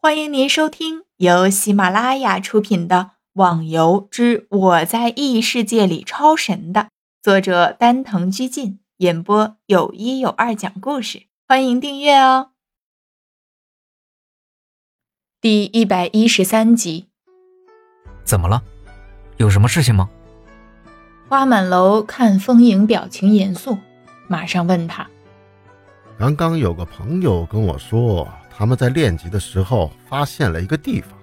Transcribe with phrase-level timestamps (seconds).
[0.00, 2.96] 欢迎您收听由喜马拉雅出品的
[3.32, 6.90] 《网游之我在异世界里超神》的
[7.20, 11.24] 作者丹藤居进演播，有一有二讲故事。
[11.48, 12.50] 欢迎订阅哦。
[15.40, 17.08] 第一百一十三集，
[18.22, 18.62] 怎么了？
[19.38, 20.08] 有什么事情吗？
[21.28, 23.76] 花满楼看风影表情严肃，
[24.28, 25.10] 马上问他
[26.16, 28.28] ：“刚刚有个朋友跟我说。”
[28.58, 31.16] 他们在练级的时候发现了一个地方，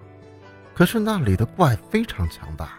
[0.74, 2.70] 可是那里的怪非常强大，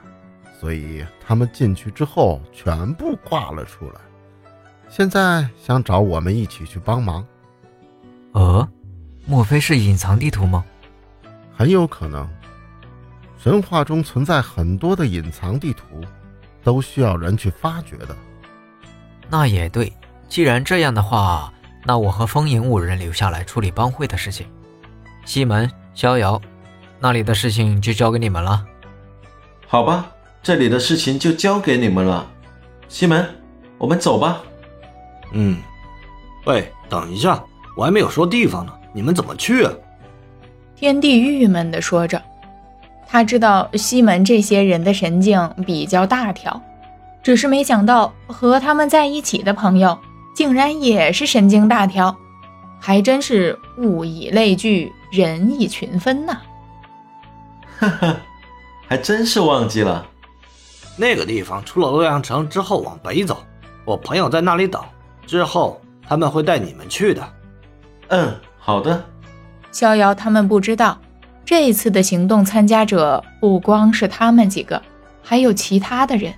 [0.59, 4.01] 所以他们进去之后全部挂了出来。
[4.89, 7.23] 现在想找我们一起去帮忙。
[8.33, 8.67] 呃，
[9.27, 10.65] 莫非是隐藏地图吗？
[11.55, 12.27] 很有可能。
[13.37, 16.01] 神话中存在很多的隐藏地图，
[16.65, 18.17] 都需要人去发掘的。
[19.29, 19.93] 那也对，
[20.31, 21.53] 既然这样的话。
[21.89, 24.45] 那我和风影五人留下来处理帮会的事情，
[25.27, 26.41] 西门、逍遥，
[27.01, 28.65] 那里的事情就交给你们了。
[29.67, 30.07] 好吧，
[30.43, 32.27] 这里的事情就交给你们了。
[32.89, 33.29] 西门，
[33.77, 34.41] 我们走吧。
[35.33, 35.59] 嗯，
[36.45, 37.45] 喂，等一下，
[37.77, 39.73] 我还没有说地方呢，你们怎么去啊？
[40.77, 42.23] 天帝郁闷地说着，
[43.09, 46.63] 他知道西门这些人的神经比较大条，
[47.23, 49.99] 只是没想到和他们在一起的朋友。
[50.37, 52.15] 竟然也是神经大条，
[52.79, 56.39] 还真是物以类聚，人以群分呐！
[57.79, 58.17] 哈哈，
[58.89, 60.07] 还真是忘记了，
[60.97, 63.39] 那个地方出了洛阳城之后往北走，
[63.85, 64.83] 我朋友在那里等，
[65.27, 67.29] 之后他们会带你们去的。
[68.09, 69.05] 嗯，好的。
[69.73, 70.99] 逍遥他们不知道，
[71.45, 74.81] 这次的行动参加者不光是他们几个，
[75.23, 76.33] 还有其他的人。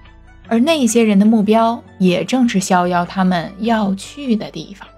[0.48, 4.88] 而那些人的目标也正是逍遥他们要去的地方。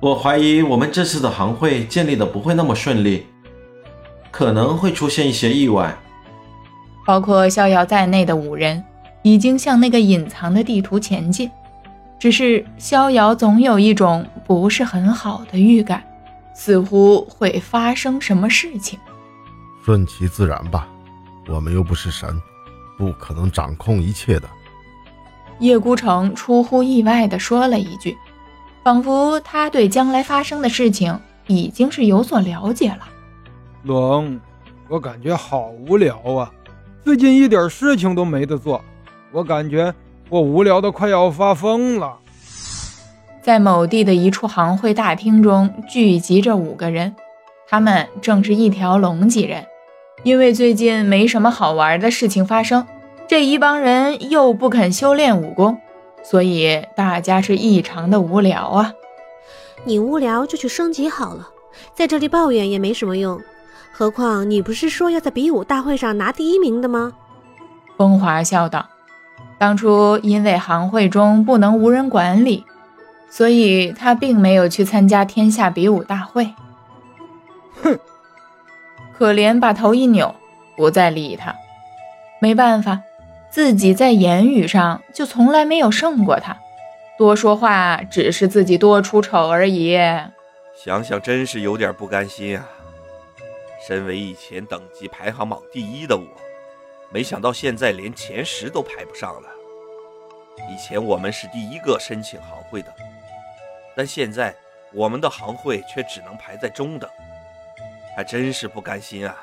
[0.00, 3.26] 我怀疑我们这次的行会建立的不会那么顺利，
[4.30, 5.96] 可能会出现一些意外。
[7.04, 8.84] 包括逍遥在内的五人
[9.22, 11.50] 已经向那个隐藏的地图前进，
[12.18, 16.04] 只是逍遥总有一种不是很好的预感，
[16.54, 18.98] 似乎会发生什么事情。
[19.84, 20.86] 顺其自然吧，
[21.48, 22.40] 我们又不是神，
[22.96, 24.48] 不可能掌控一切的。
[25.58, 28.16] 叶孤城出乎意外地说了一句，
[28.88, 33.00] 仿佛他对将来发生的事情已经是有所了解了。
[33.82, 34.40] 龙，
[34.88, 36.50] 我感觉好无聊啊，
[37.04, 38.82] 最近一点事情都没得做，
[39.30, 39.94] 我感觉
[40.30, 42.16] 我无聊的快要发疯了。
[43.42, 47.14] 在某地的一处行会大厅中聚集着五个人，
[47.68, 49.66] 他们正是一条龙几人，
[50.22, 52.86] 因为最近没什么好玩的事情发生。
[53.28, 55.78] 这一帮人又不肯修炼武功，
[56.28, 58.92] 所以大家是异常的无聊啊！
[59.84, 61.48] 你无聊就去升级好了，
[61.94, 63.40] 在这里抱怨也没什么用。
[63.92, 67.14] 何况你不是说要在比武大会上拿第一名的吗？
[67.96, 68.86] 风华笑道
[69.56, 72.66] ：“当初因为行会中不能无人管理，
[73.30, 76.52] 所以他并没有去参加天下比武大会。”
[77.82, 77.98] 哼！
[79.16, 80.34] 可怜把头一扭，
[80.76, 81.54] 不再理他。
[82.40, 83.00] 没办法。
[83.50, 86.58] 自己在言语上就从来没有胜过他，
[87.16, 89.98] 多说话只是自己多出丑而已。
[90.76, 92.68] 想想真是有点不甘心啊！
[93.86, 96.24] 身为以前等级排行榜第一的我，
[97.10, 99.48] 没想到现在连前十都排不上了。
[100.70, 102.94] 以前我们是第一个申请行会的，
[103.96, 104.54] 但现在
[104.92, 107.08] 我们的行会却只能排在中等，
[108.14, 109.36] 还真是不甘心啊！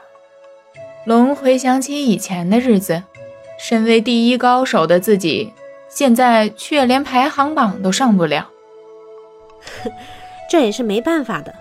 [1.06, 3.04] 龙回想起以前的日子。
[3.58, 5.54] 身为第一高手的自己，
[5.90, 8.50] 现在却连排行榜都上不了。
[10.50, 11.54] 这也是没办法的。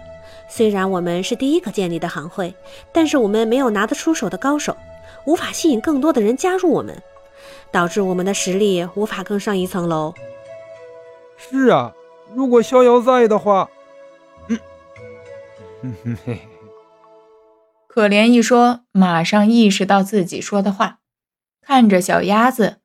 [0.48, 2.54] 虽然我们是第一个建立的行会，
[2.92, 4.76] 但是我们没有拿得出手的高手，
[5.24, 7.02] 无法吸引更多的人加入我们，
[7.72, 10.12] 导致我们的实力无法更上一层楼。
[11.36, 11.92] 是啊，
[12.34, 13.70] 如果逍遥在的话，
[14.48, 14.58] 嗯，
[15.82, 16.38] 哼哼嘿。
[17.88, 20.98] 可怜一说，马上意识到自己说的话。
[21.66, 22.80] 看着小鸭子，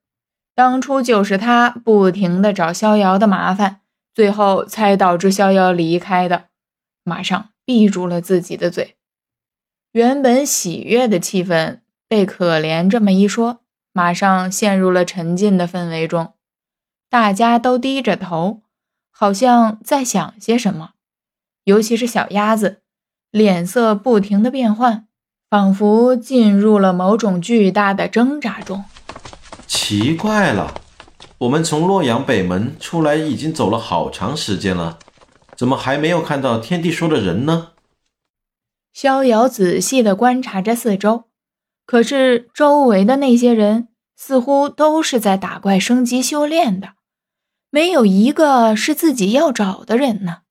[0.55, 3.81] 当初就是他不停的找逍遥的麻烦，
[4.13, 6.45] 最后才导致逍遥离开的。
[7.03, 8.95] 马上闭住了自己的嘴，
[9.91, 13.59] 原本喜悦的气氛被可怜这么一说，
[13.91, 16.33] 马上陷入了沉静的氛围中。
[17.09, 18.61] 大家都低着头，
[19.11, 20.91] 好像在想些什么，
[21.65, 22.83] 尤其是小鸭子，
[23.31, 25.08] 脸色不停的变换。
[25.49, 28.85] 仿佛进入了某种巨大的挣扎中。
[29.65, 30.79] 奇怪了，
[31.39, 34.99] 我们从洛阳北门出来已经走了好长时间了，
[35.55, 37.71] 怎么还没有看到天帝说的人呢？
[38.93, 41.25] 逍遥仔细地观察着四周，
[41.85, 46.89] 可是周围的那些人似乎都是在打怪升级修炼的，
[47.71, 50.41] 没有一个是自己要找的人呢。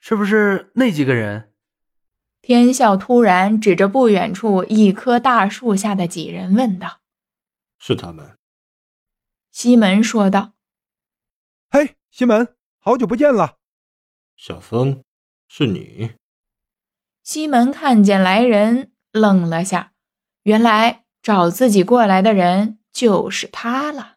[0.00, 1.51] 是不是那几个人？
[2.42, 7.00] 天笑突然指着不远处一棵大树下的几人问道
[7.78, 8.36] ：“是他们。”
[9.52, 10.54] 西门说道
[11.70, 13.58] ：“嘿，西门，好久不见了。”
[14.36, 15.04] 小风，
[15.46, 16.14] 是你。
[17.22, 19.92] 西门看见来人，愣了下，
[20.42, 24.16] 原来找自己过来的人就是他了。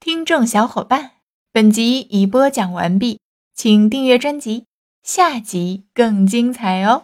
[0.00, 1.20] 听众小伙伴，
[1.52, 3.20] 本集已播讲完毕，
[3.54, 4.66] 请订阅专辑，
[5.12, 7.02] 下集更精彩哦。